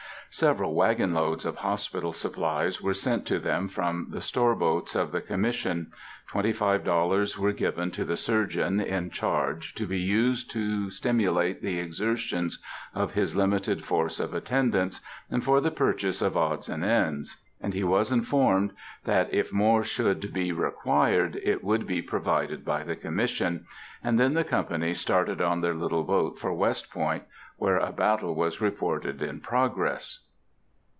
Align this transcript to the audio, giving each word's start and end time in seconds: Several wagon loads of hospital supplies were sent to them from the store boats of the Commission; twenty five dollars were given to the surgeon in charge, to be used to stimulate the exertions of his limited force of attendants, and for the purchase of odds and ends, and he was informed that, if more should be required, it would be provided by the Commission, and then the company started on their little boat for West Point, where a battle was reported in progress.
Several 0.33 0.73
wagon 0.73 1.13
loads 1.13 1.43
of 1.45 1.57
hospital 1.57 2.13
supplies 2.13 2.81
were 2.81 2.93
sent 2.93 3.25
to 3.27 3.37
them 3.37 3.67
from 3.67 4.07
the 4.11 4.21
store 4.21 4.55
boats 4.55 4.95
of 4.95 5.11
the 5.11 5.19
Commission; 5.19 5.91
twenty 6.25 6.53
five 6.53 6.85
dollars 6.85 7.37
were 7.37 7.51
given 7.51 7.91
to 7.91 8.05
the 8.05 8.15
surgeon 8.15 8.79
in 8.79 9.09
charge, 9.09 9.75
to 9.75 9.85
be 9.85 9.99
used 9.99 10.49
to 10.51 10.89
stimulate 10.89 11.61
the 11.61 11.79
exertions 11.79 12.63
of 12.95 13.11
his 13.11 13.35
limited 13.35 13.83
force 13.83 14.21
of 14.21 14.33
attendants, 14.33 15.01
and 15.29 15.43
for 15.43 15.59
the 15.59 15.69
purchase 15.69 16.21
of 16.21 16.37
odds 16.37 16.69
and 16.69 16.85
ends, 16.85 17.41
and 17.59 17.73
he 17.73 17.83
was 17.83 18.09
informed 18.09 18.71
that, 19.03 19.31
if 19.33 19.51
more 19.51 19.83
should 19.83 20.33
be 20.33 20.53
required, 20.53 21.35
it 21.43 21.61
would 21.61 21.85
be 21.85 22.01
provided 22.01 22.63
by 22.63 22.83
the 22.83 22.95
Commission, 22.95 23.65
and 24.01 24.17
then 24.17 24.33
the 24.33 24.43
company 24.45 24.93
started 24.93 25.41
on 25.41 25.59
their 25.59 25.75
little 25.75 26.03
boat 26.03 26.39
for 26.39 26.53
West 26.53 26.89
Point, 26.89 27.23
where 27.57 27.77
a 27.77 27.91
battle 27.91 28.33
was 28.33 28.59
reported 28.59 29.21
in 29.21 29.39
progress. 29.39 30.25